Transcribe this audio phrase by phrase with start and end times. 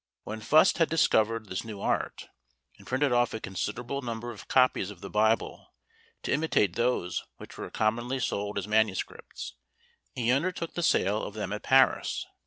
[0.23, 2.27] When Fust had discovered this new art,
[2.79, 5.75] and printed off a considerable number of copies of the Bible
[6.23, 9.53] to imitate those which were commonly sold as MSS.,
[10.15, 12.25] he undertook the sale of them at Paris.